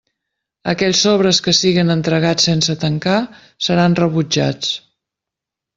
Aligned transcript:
Aquells 0.71 1.01
sobres 1.07 1.41
que 1.47 1.53
siguen 1.57 1.95
entregats 1.97 2.49
sense 2.49 2.79
tancar 2.87 3.19
seran 3.69 4.01
rebutjats. 4.05 4.77